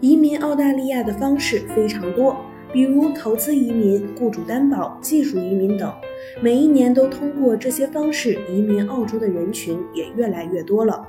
[0.00, 2.36] 移民澳大利亚的方式非常多，
[2.72, 5.92] 比如投资移民、雇主担保、技术移民等。
[6.40, 11.04] 每一年都通过这些方式移民澳洲的人群也越来越多了。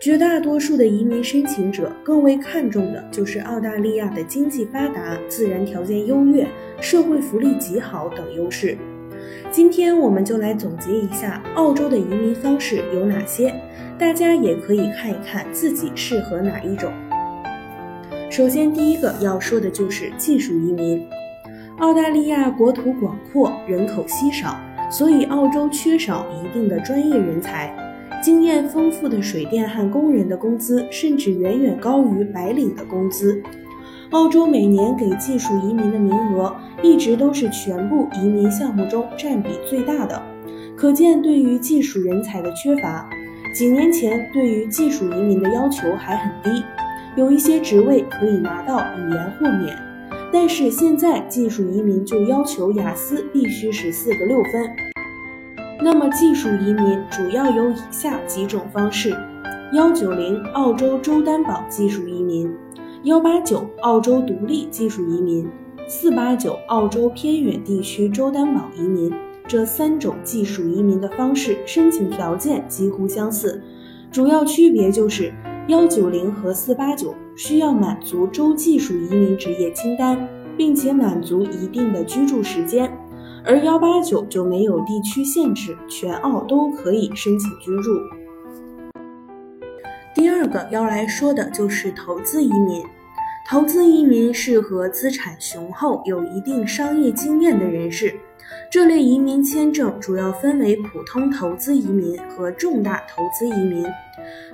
[0.00, 6.46] 绝大多数的移民申请者更为看重的就是澳大利亚的经济发达、自然条件优越、
[6.80, 8.78] 社会福利极好等优势。
[9.50, 13.52] 今天我们就来总结一下澳洲的移民方式有哪些，
[13.98, 16.90] 大家也可以看一看自己适合哪一种。
[18.30, 21.04] 首先，第一个要说的就是技术移民。
[21.78, 24.56] 澳大利亚国土广阔，人口稀少，
[24.88, 27.74] 所以澳洲缺少一定的专业人才。
[28.22, 33.42] 经验丰富的水电焊工人的工资甚至远远高于白领的工资。
[34.10, 40.22] 澳洲每年给技术移民的名额一直都是全部移民项目中占比最大的，
[40.76, 43.10] 可见对于技术人才的缺乏。
[43.52, 46.62] 几年前，对于技术移民的要求还很低。
[47.20, 49.76] 有一些职位可以拿到语言豁免，
[50.32, 54.66] 但是现在技术移民就要求雅思必须是四个六分。
[55.82, 59.14] 那么技术移民主要有以下几种方式：
[59.74, 62.50] 幺九零澳洲州担保技术移民，
[63.02, 65.46] 幺八九澳洲独立技术移民，
[65.86, 69.12] 四八九澳洲偏远地区州担保移民。
[69.46, 73.62] 这三种技术移民的方式申请条件几乎相似，
[74.10, 75.30] 主要区别就是。
[75.70, 82.90] 幺九零和四八九需要满足州技术移民职业清单，并且满足一定的居住时间，
[83.44, 87.92] 而幺八九就没有地区限制，全澳都可以申请居住。
[90.12, 92.82] 第二个要来说的就是投资移民，
[93.48, 98.18] 投资移民适合资产雄厚、有一定商业经验的人士。
[98.70, 103.84] 这类移民签证主要分为普通投资移民和重大投资移民。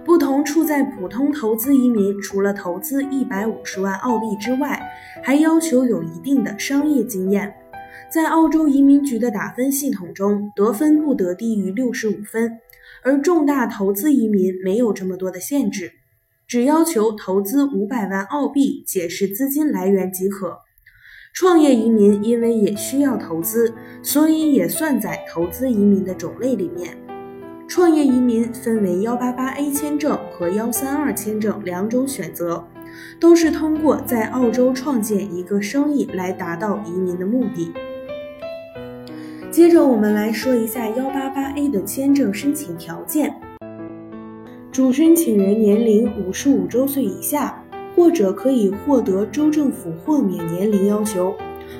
[0.04, 4.80] 不同处在普通投资移民，除了投资一百五十万澳币之外，
[5.22, 7.52] 还要求有一定的商业经验。
[8.08, 12.58] 在澳洲移民局的打分系统中，得分不得低于六十五分。
[13.02, 15.92] 而重大投资移民没有这么多的限制，
[16.46, 20.58] 只要求投资五百万澳币，解释资金来源即可。
[21.38, 26.96] 创业移民因为也需要投资，所以也算在投资移民的种类里面。
[27.68, 32.66] 创业移民分为幺八八 A 签证和幺三二签证两种选择，
[33.20, 37.70] 都是通过在澳洲创建一个生意来达到移民的目的。
[39.50, 43.34] 接着我们来说一下幺八八 A 的签证申请条件：
[44.72, 47.62] 主申请人年龄五十五周岁以下。
[47.96, 51.34] 或者可以获得州政府豁免年龄要求，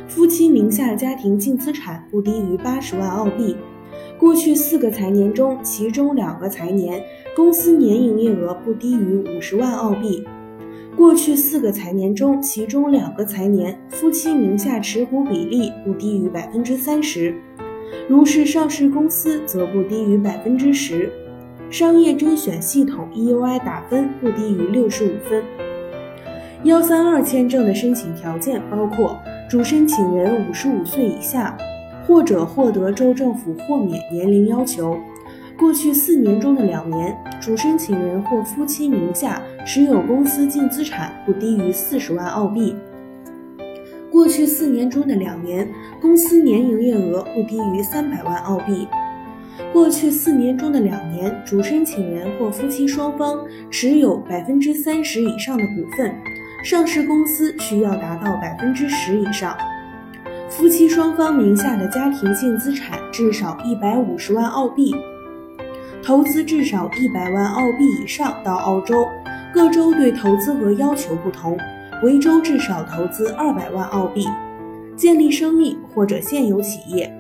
[0.09, 3.55] 夫妻名下家庭净资产不低于八十万澳币，
[4.19, 7.05] 过去四个财年中，其中两个财年
[7.37, 10.25] 公司年营业额不低于五十万澳币，
[10.97, 17.35] 过去四个财年中，其中两个财年夫妻名下持股比例不低于百分之三十，
[18.09, 21.13] 如是上市公司则不低于百分之十，
[21.69, 25.45] 商业甄选系统 EUI 打分不低于六十五分。
[26.67, 29.17] 幺三二签证的申请条件包括
[29.49, 31.57] 主申请人五十五岁以下，
[32.05, 34.99] 或者获得州政府豁免年龄要求。
[35.57, 42.75] 过去四年中的两年，主申请人或夫妻名下持有公司净资产不低于四十万澳币。
[44.11, 45.69] 过去四年中的两年，
[46.01, 48.89] 公司年营业额不低于三百万澳币。
[49.73, 53.39] 过去四年中的两年，主申请人或夫妻双方
[53.71, 56.13] 持有百分之三十以上的股份。
[56.67, 59.57] 上市公司需要达到百分之十以上，
[60.51, 64.93] 夫妻双方名下的家庭净资产至少一百五十万澳币，
[66.03, 69.07] 投资至少一百万澳币以上到澳洲，
[69.55, 71.57] 各州对投资额要求不同，
[72.03, 74.27] 维州至少投资二百万澳币，
[74.97, 77.17] 建立生意或者现有企业，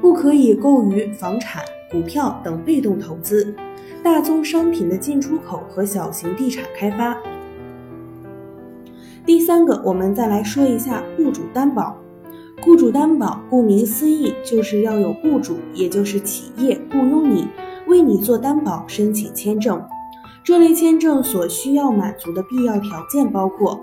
[0.00, 3.54] 不可以购于房产、股票等被动投资，
[4.02, 7.16] 大宗商品的进出口和小型地产开发。
[9.28, 11.94] 第三个，我们再来说一下雇主担保。
[12.64, 17.46] 雇主担保顾名思义，就是要有雇主，也就是企业雇佣你，
[17.86, 19.84] 为你做担保申请签证。
[20.42, 23.78] 这类签证所需要满足的必要条件包括：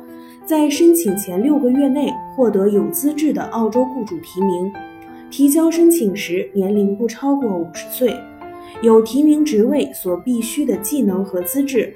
[0.47, 4.73] 在申请前六个月内获得有资质的澳洲雇主提名，
[5.29, 8.19] 提交申请时年龄不超过五十岁，
[8.81, 11.93] 有提名职位所必须的技能和资质。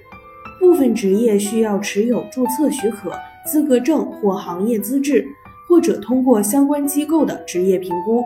[0.60, 3.12] 部分职业需要持有注册许可、
[3.50, 5.26] 资格证或行业资质，
[5.68, 8.24] 或者通过相关机构的职业评估。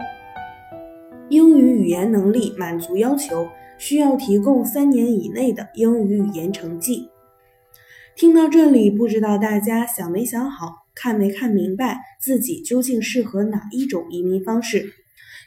[1.29, 3.47] 英语语言能力满足要求，
[3.77, 7.07] 需要提供三年以内的英语语言成绩。
[8.17, 14.89] 听到这里，不知道大家想没想好，看没看明白自己究竟适合哪一种移民方式？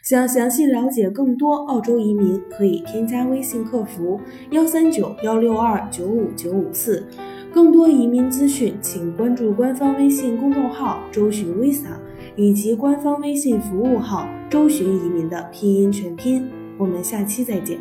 [0.03, 4.19] 想详细了解更多澳洲移民，可以添加微信客服
[4.49, 7.05] 幺三九幺六二九五九五四。
[7.53, 11.97] 更多移民资讯，请关注官方微信公众号“周巡 Visa”。
[12.35, 16.47] 以及官方微信服务号“周巡移民”的拼音全拼，
[16.77, 17.79] 我们下期再见。